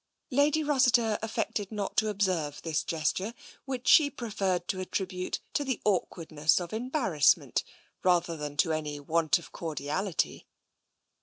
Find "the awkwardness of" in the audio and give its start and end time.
5.63-6.73